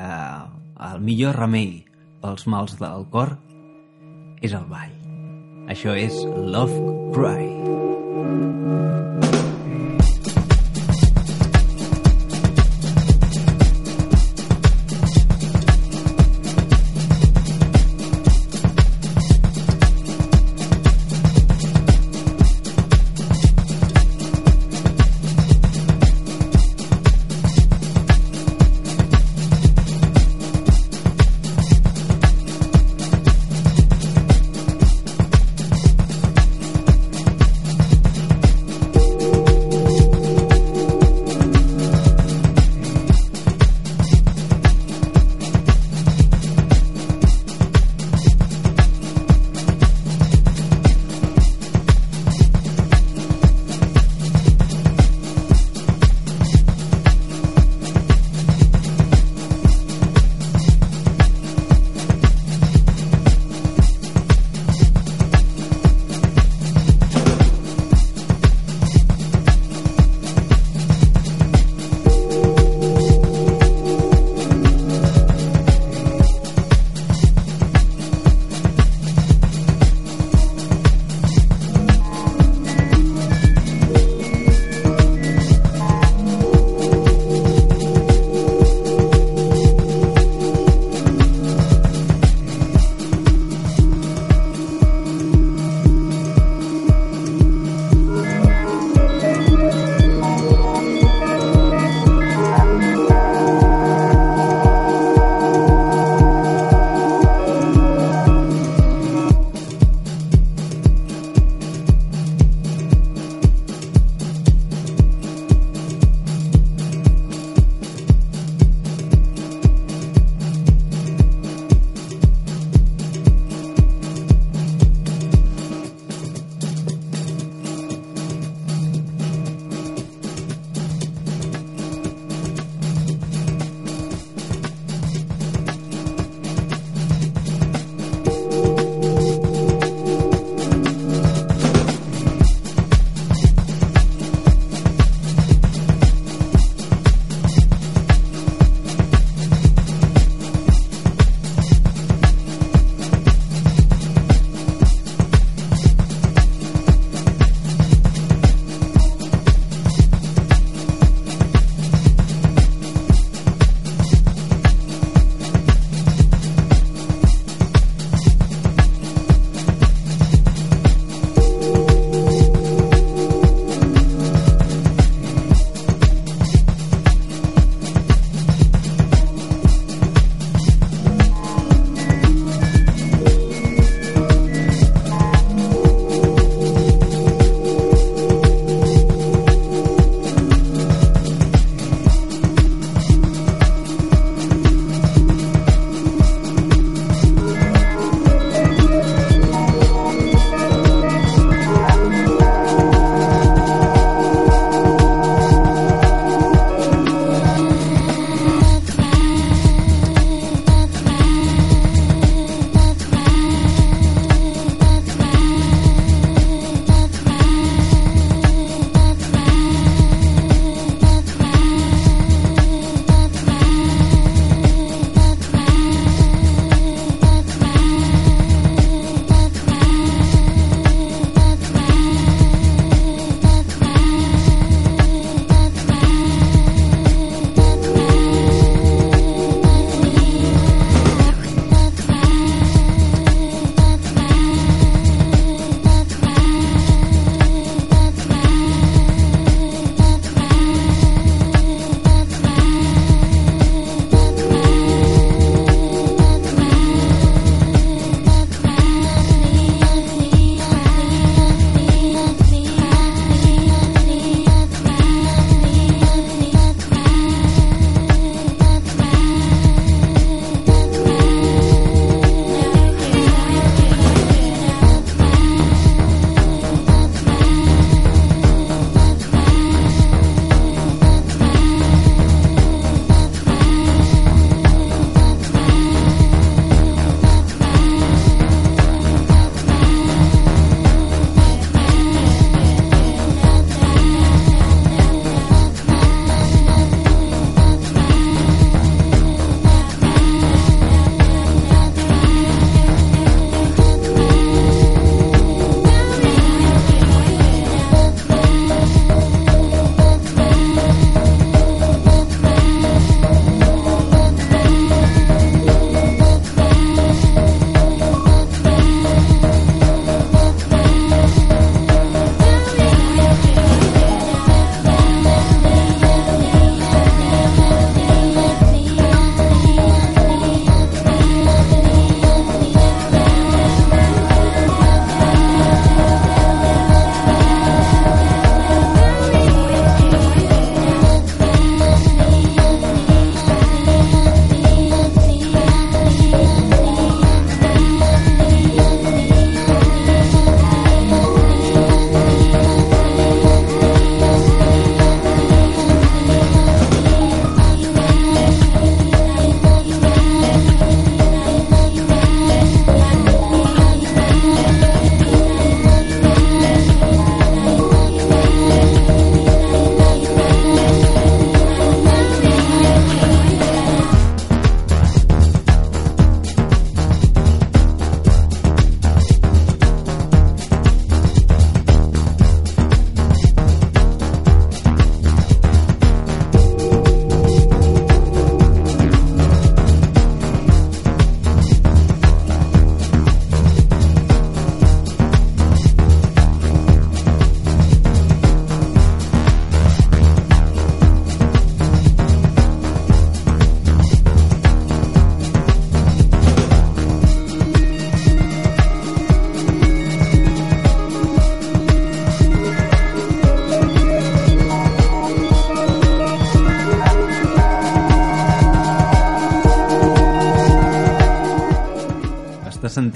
el 0.89 1.03
millor 1.03 1.35
remei 1.39 1.83
pels 2.23 2.47
mals 2.47 2.79
del 2.79 3.05
cor 3.11 3.35
és 4.39 4.55
el 4.55 4.65
ball. 4.71 4.95
Això 5.69 5.93
és 5.99 6.15
Love 6.25 6.79
Cry. 7.13 7.47
Thank 9.19 9.48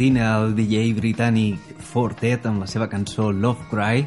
sentint 0.03 0.19
el 0.19 0.51
DJ 0.51 0.89
britànic 0.97 1.77
Fortet 1.79 2.43
amb 2.49 2.59
la 2.59 2.65
seva 2.67 2.89
cançó 2.91 3.29
Love 3.31 3.69
Cry, 3.69 4.01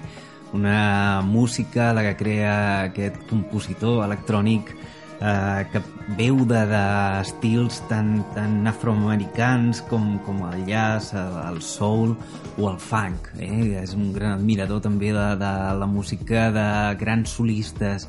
una 0.53 1.23
música 1.25 1.95
la 1.97 2.03
que 2.05 2.17
crea 2.19 2.83
aquest 2.91 3.17
compositor 3.31 4.05
electrònic 4.05 4.75
eh, 4.75 5.65
que 5.73 5.81
veu 6.19 6.43
de, 6.45 6.61
d'estils 6.69 7.81
tan, 7.89 8.21
tan 8.35 8.69
afroamericans 8.69 9.81
com, 9.89 10.19
com 10.27 10.45
el 10.51 10.67
jazz, 10.69 11.15
el, 11.17 11.33
el 11.55 11.63
soul 11.65 12.13
o 12.59 12.69
el 12.69 12.77
funk. 12.77 13.33
Eh? 13.41 13.81
És 13.81 13.97
un 13.97 14.13
gran 14.13 14.37
admirador 14.37 14.85
també 14.85 15.15
de, 15.17 15.27
de 15.41 15.53
la 15.81 15.89
música 15.89 16.51
de 16.53 16.69
grans 17.01 17.39
solistes 17.41 18.05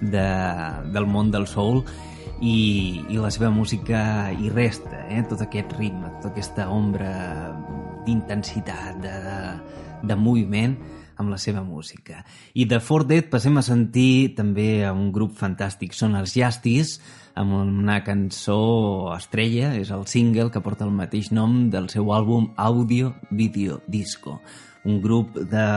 de, 0.00 0.28
del 0.88 1.04
món 1.04 1.28
del 1.36 1.44
soul 1.44 1.84
i, 2.40 3.04
i 3.08 3.16
la 3.20 3.30
seva 3.32 3.50
música 3.50 4.30
hi 4.32 4.50
resta, 4.52 5.06
eh? 5.08 5.22
tot 5.28 5.40
aquest 5.44 5.72
ritme, 5.78 6.05
aquesta 6.36 6.68
ombra 6.68 7.56
d'intensitat, 8.04 8.98
de, 9.00 9.12
de, 9.24 9.36
de 10.04 10.16
moviment, 10.20 10.74
amb 11.16 11.32
la 11.32 11.38
seva 11.40 11.62
música. 11.64 12.20
I 12.52 12.66
de 12.68 12.76
Fort 12.84 13.08
Dead 13.08 13.30
passem 13.32 13.56
a 13.56 13.64
sentir 13.64 14.34
també 14.36 14.84
a 14.84 14.92
un 14.92 15.08
grup 15.16 15.32
fantàstic, 15.38 15.96
són 15.96 16.12
els 16.20 16.36
Justice, 16.36 17.00
amb 17.40 17.56
una 17.56 18.02
cançó 18.04 18.60
estrella, 19.16 19.72
és 19.80 19.88
el 19.96 20.04
single 20.12 20.50
que 20.52 20.60
porta 20.60 20.84
el 20.84 20.92
mateix 20.92 21.32
nom 21.32 21.70
del 21.72 21.88
seu 21.88 22.12
àlbum 22.12 22.50
Audio 22.60 23.14
Video 23.30 23.80
Disco, 23.88 24.42
un 24.84 25.00
grup 25.00 25.40
de, 25.40 25.68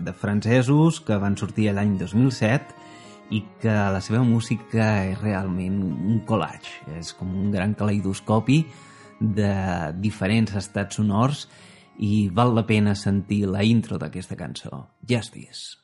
de 0.00 0.16
francesos 0.16 1.04
que 1.04 1.20
van 1.20 1.36
sortir 1.36 1.74
l'any 1.76 1.98
2007 2.00 2.88
i 3.36 3.44
que 3.60 3.80
la 3.92 4.00
seva 4.00 4.24
música 4.24 4.94
és 5.12 5.20
realment 5.20 5.82
un 5.84 6.22
collage, 6.24 6.80
és 6.96 7.12
com 7.12 7.36
un 7.36 7.52
gran 7.52 7.76
caleidoscopi 7.76 8.64
de 9.20 9.52
diferents 10.00 10.56
estats 10.56 10.96
sonors 10.96 11.44
i 12.00 12.30
val 12.32 12.54
la 12.56 12.64
pena 12.66 12.96
sentir 12.96 13.44
la 13.46 13.62
intro 13.62 14.00
d'aquesta 14.00 14.36
cançó, 14.40 14.86
Justice. 15.08 15.76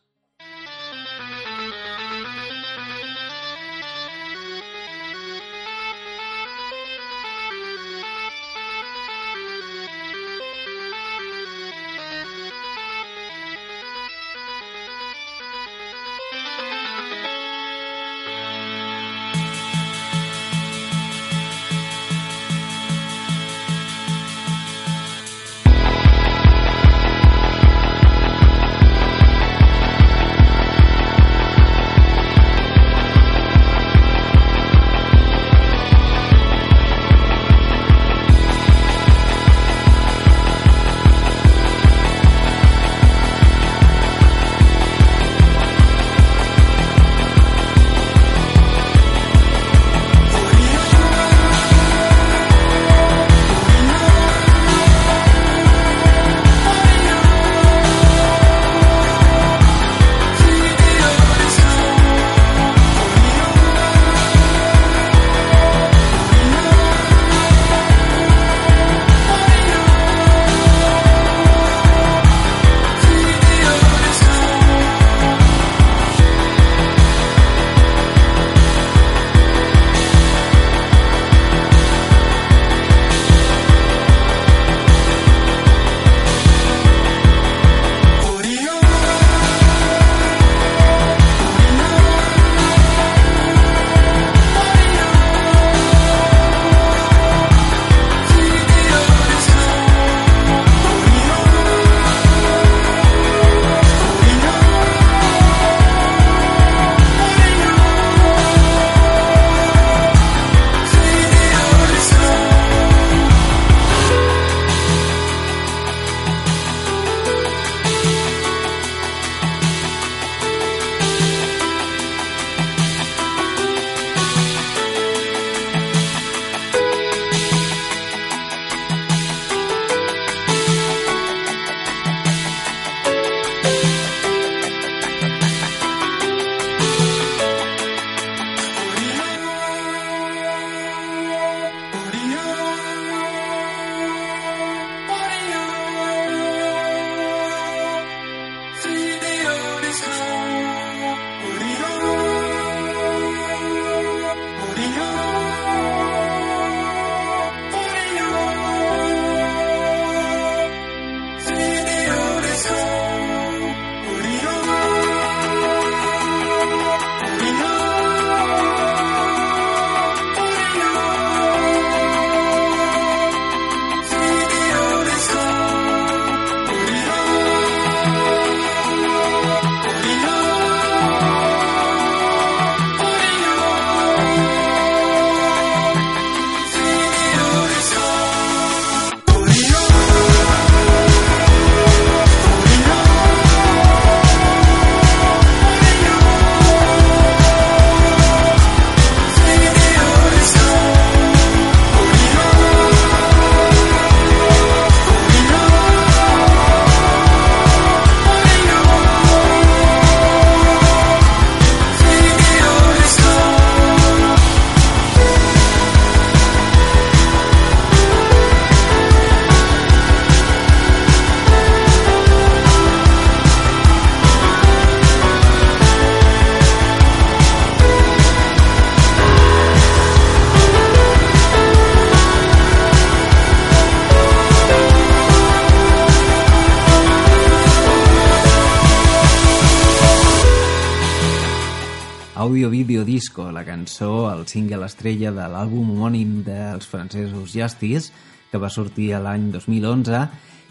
Audio 242.56 242.70
Video 242.70 243.04
Disco, 243.04 243.52
la 243.52 243.66
cançó, 243.66 244.32
el 244.32 244.46
single 244.48 244.86
estrella 244.88 245.28
de 245.28 245.44
l'àlbum 245.52 245.90
homònim 245.92 246.38
dels 246.46 246.88
francesos 246.88 247.52
Justice, 247.52 248.14
que 248.48 248.56
va 248.56 248.70
sortir 248.72 249.10
l'any 249.20 249.50
2011 249.52 250.22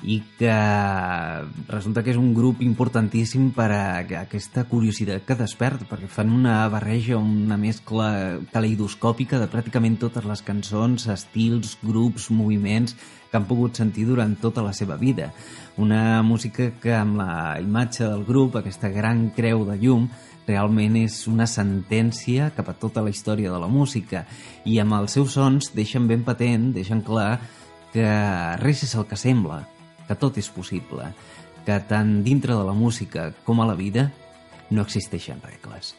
i 0.09 0.17
que 0.39 0.55
resulta 1.69 2.01
que 2.01 2.09
és 2.09 2.17
un 2.17 2.33
grup 2.33 2.63
importantíssim 2.65 3.51
per 3.53 3.69
a 3.69 3.83
aquesta 4.23 4.65
curiositat 4.65 5.29
que 5.29 5.37
desperta, 5.37 5.85
perquè 5.85 6.09
fan 6.09 6.33
una 6.33 6.57
barreja, 6.73 7.21
una 7.21 7.53
mescla 7.61 8.39
caleidoscòpica 8.49 9.37
de 9.37 9.51
pràcticament 9.53 10.01
totes 10.01 10.25
les 10.25 10.41
cançons, 10.41 11.05
estils, 11.13 11.77
grups, 11.85 12.31
moviments 12.33 12.97
que 13.29 13.37
han 13.37 13.45
pogut 13.45 13.77
sentir 13.77 14.07
durant 14.09 14.33
tota 14.41 14.65
la 14.65 14.73
seva 14.73 14.97
vida. 14.97 15.35
Una 15.77 16.23
música 16.23 16.71
que 16.81 16.97
amb 16.97 17.19
la 17.21 17.59
imatge 17.61 18.07
del 18.07 18.25
grup, 18.25 18.57
aquesta 18.57 18.89
gran 18.89 19.29
creu 19.37 19.67
de 19.69 19.77
llum, 19.77 20.09
realment 20.47 20.95
és 20.99 21.23
una 21.31 21.47
sentència 21.49 22.51
cap 22.55 22.69
a 22.69 22.77
tota 22.77 23.03
la 23.05 23.11
història 23.13 23.51
de 23.51 23.59
la 23.61 23.69
música 23.71 24.25
i 24.65 24.77
amb 24.81 24.97
els 24.99 25.17
seus 25.17 25.35
sons 25.37 25.71
deixen 25.75 26.07
ben 26.07 26.23
patent, 26.27 26.71
deixen 26.75 27.01
clar 27.05 27.39
que 27.93 28.07
res 28.61 28.83
és 28.85 28.95
el 28.95 29.07
que 29.09 29.17
sembla, 29.17 29.63
que 30.07 30.17
tot 30.19 30.37
és 30.37 30.49
possible, 30.51 31.09
que 31.65 31.79
tant 31.89 32.19
dintre 32.23 32.53
de 32.53 32.65
la 32.67 32.77
música 32.77 33.31
com 33.43 33.61
a 33.61 33.69
la 33.69 33.77
vida 33.79 34.11
no 34.69 34.83
existeixen 34.85 35.41
regles. 35.43 35.95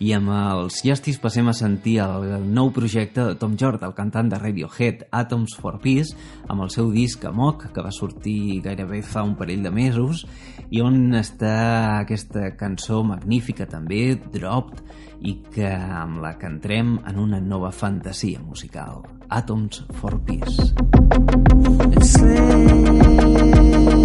I 0.00 0.14
amb 0.16 0.30
els 0.32 0.80
Justice 0.80 1.20
passem 1.20 1.50
a 1.50 1.54
sentir 1.56 1.98
el 2.00 2.46
nou 2.48 2.70
projecte 2.72 3.20
de 3.26 3.34
Tom 3.36 3.58
Jordan, 3.60 3.90
el 3.90 3.96
cantant 3.98 4.30
de 4.32 4.38
Radiohead, 4.40 5.04
Atoms 5.12 5.58
for 5.60 5.76
Peace, 5.82 6.16
amb 6.48 6.64
el 6.64 6.72
seu 6.72 6.88
disc 6.94 7.24
Amok, 7.28 7.66
que 7.74 7.84
va 7.84 7.92
sortir 7.92 8.62
gairebé 8.64 9.02
fa 9.04 9.22
un 9.26 9.36
parell 9.36 9.62
de 9.66 9.72
mesos, 9.74 10.24
i 10.72 10.80
on 10.80 11.12
està 11.20 12.00
aquesta 12.00 12.54
cançó 12.56 13.02
magnífica 13.04 13.68
també, 13.68 14.16
Dropped, 14.32 14.80
i 15.20 15.36
que 15.52 15.68
amb 15.68 16.22
la 16.24 16.32
que 16.40 16.48
entrem 16.48 16.96
en 17.04 17.20
una 17.20 17.40
nova 17.44 17.68
fantasia 17.70 18.40
musical, 18.40 19.04
Atoms 19.28 19.84
for 20.00 20.16
Peace. 20.24 20.72
Deep 22.20 23.99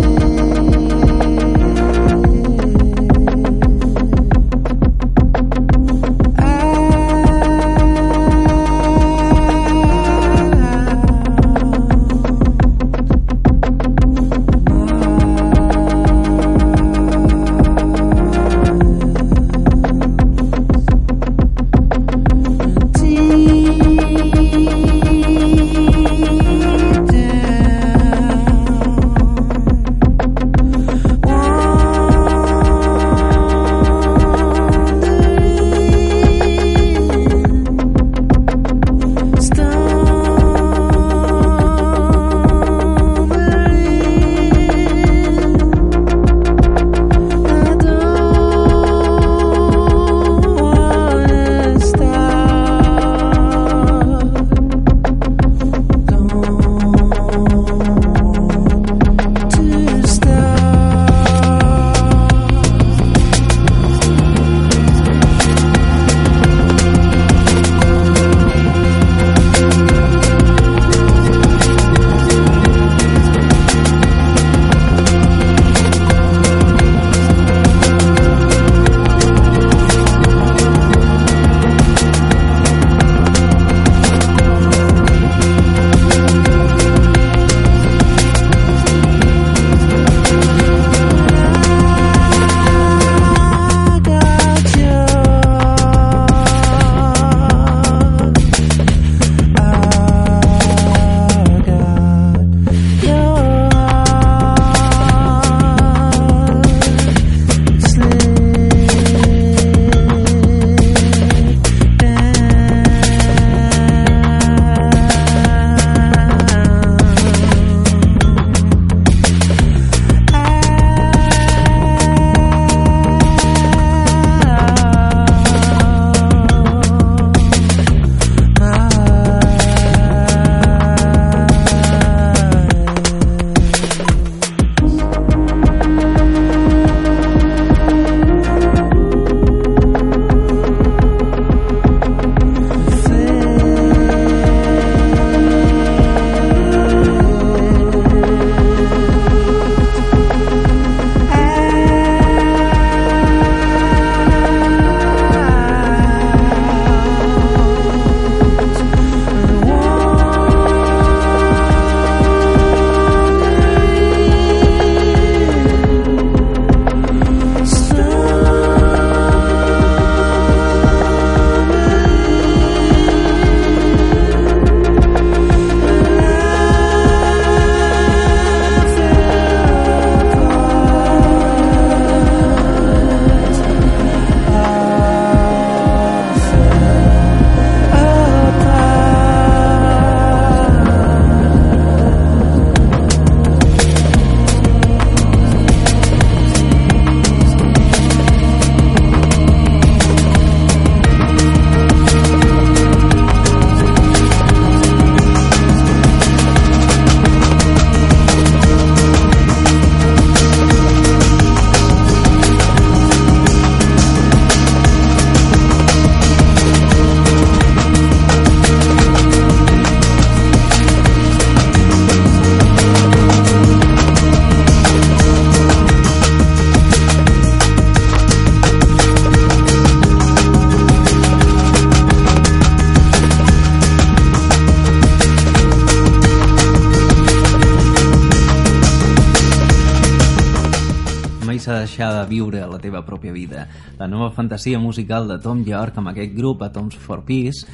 Fantasia 244.56 244.80
musical 244.80 245.28
de 245.28 245.36
Tom 245.44 245.66
York 245.68 245.98
amb 246.00 246.14
aquest 246.14 246.32
grup, 246.32 246.62
Atoms 246.64 246.96
for 246.96 247.26
Peace, 247.28 247.68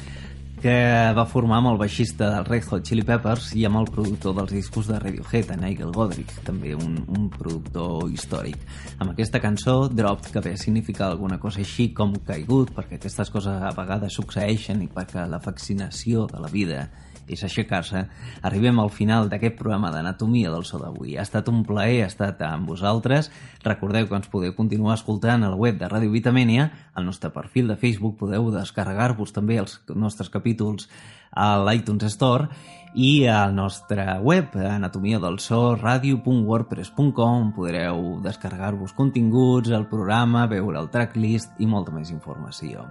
que 0.58 0.72
va 1.14 1.22
formar 1.30 1.60
amb 1.60 1.70
el 1.70 1.76
baixista 1.78 2.26
del 2.32 2.48
Red 2.48 2.66
Hot 2.66 2.82
Chili 2.88 3.04
Peppers 3.06 3.52
i 3.54 3.62
amb 3.68 3.78
el 3.78 3.86
productor 3.94 4.34
dels 4.34 4.50
discos 4.50 4.88
de 4.90 4.98
Radiohead, 4.98 5.52
Nigel 5.60 5.92
Godrich, 5.94 6.32
també 6.42 6.74
un, 6.74 6.96
un 7.06 7.28
productor 7.30 8.10
històric. 8.10 8.58
Amb 8.98 9.12
aquesta 9.12 9.38
cançó, 9.38 9.76
Dropped, 9.94 10.32
que 10.34 10.42
ve 10.42 10.56
a 10.56 10.58
significar 10.58 11.12
alguna 11.12 11.38
cosa 11.38 11.62
així 11.62 11.92
com 11.94 12.16
caigut, 12.26 12.74
perquè 12.74 12.98
aquestes 12.98 13.30
coses 13.30 13.62
a 13.62 13.70
vegades 13.78 14.18
succeeixen 14.18 14.82
i 14.82 14.90
perquè 14.90 15.28
la 15.30 15.38
vaccinació 15.38 16.26
de 16.34 16.42
la 16.42 16.50
vida 16.50 16.88
és 17.36 17.44
aixecar-se, 17.46 18.04
arribem 18.42 18.78
al 18.80 18.90
final 18.90 19.28
d'aquest 19.32 19.56
programa 19.58 19.90
d'Anatomia 19.94 20.50
del 20.52 20.66
So 20.68 20.80
d'avui. 20.80 21.16
Ha 21.16 21.26
estat 21.26 21.48
un 21.52 21.62
plaer 21.66 22.06
estar 22.06 22.32
amb 22.48 22.68
vosaltres. 22.68 23.30
Recordeu 23.64 24.08
que 24.08 24.18
ens 24.18 24.30
podeu 24.32 24.54
continuar 24.56 24.96
escoltant 24.98 25.44
a 25.44 25.50
la 25.52 25.58
web 25.58 25.78
de 25.80 25.88
Ràdio 25.90 26.12
Vitamènia, 26.12 26.70
al 26.94 27.06
nostre 27.06 27.30
perfil 27.32 27.68
de 27.68 27.78
Facebook 27.80 28.18
podeu 28.20 28.50
descarregar-vos 28.52 29.32
també 29.32 29.58
els 29.62 29.78
nostres 29.94 30.28
capítols 30.32 30.88
a 31.32 31.56
l'iTunes 31.64 32.12
Store 32.12 32.48
i 32.92 33.24
al 33.24 33.54
nostre 33.56 34.04
web, 34.20 34.52
anatomia 34.60 35.16
del 35.18 35.38
so, 35.40 35.76
radio.wordpress.com, 35.80 37.46
podreu 37.56 38.20
descarregar-vos 38.20 38.92
continguts, 38.92 39.72
el 39.72 39.86
programa, 39.88 40.44
veure 40.50 40.76
el 40.82 40.90
tracklist 40.92 41.56
i 41.64 41.66
molta 41.66 41.94
més 41.94 42.12
informació. 42.12 42.84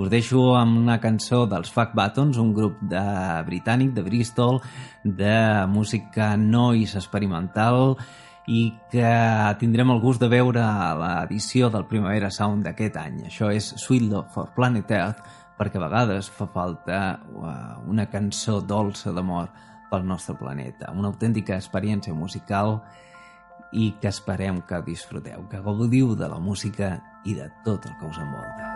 Us 0.00 0.08
deixo 0.08 0.54
amb 0.56 0.80
una 0.80 0.96
cançó 1.04 1.44
dels 1.50 1.68
Fuck 1.74 1.92
Buttons, 1.98 2.40
un 2.40 2.54
grup 2.56 2.80
de 2.80 3.04
britànic 3.44 3.92
de 3.92 4.06
Bristol 4.08 4.62
de 5.04 5.36
música 5.68 6.32
noise 6.40 6.96
experimental 6.96 7.98
i 8.50 8.72
que 8.90 9.10
tindrem 9.60 9.92
el 9.94 10.00
gust 10.02 10.22
de 10.22 10.28
veure 10.30 10.64
l'edició 10.98 11.70
del 11.70 11.86
Primavera 11.90 12.30
Sound 12.34 12.66
d'aquest 12.66 12.98
any. 12.98 13.20
Això 13.28 13.52
és 13.54 13.70
Sweet 13.78 14.08
Love 14.10 14.34
for 14.34 14.50
Planet 14.56 14.90
Earth, 14.90 15.22
perquè 15.58 15.78
a 15.78 15.84
vegades 15.84 16.30
fa 16.32 16.48
falta 16.50 16.98
uh, 17.22 17.78
una 17.86 18.08
cançó 18.10 18.58
dolça 18.60 19.14
d'amor 19.14 19.52
pel 19.92 20.06
nostre 20.08 20.34
planeta, 20.40 20.90
una 20.96 21.12
autèntica 21.12 21.58
experiència 21.60 22.16
musical 22.16 22.80
i 23.72 23.92
que 24.00 24.10
esperem 24.10 24.62
que 24.68 24.82
disfruteu, 24.84 25.46
que 25.48 25.62
gaudiu 25.62 26.16
de 26.16 26.28
la 26.28 26.40
música 26.40 26.96
i 27.24 27.38
de 27.38 27.50
tot 27.64 27.86
el 27.86 27.98
que 28.00 28.08
us 28.08 28.20
envolta. 28.20 28.71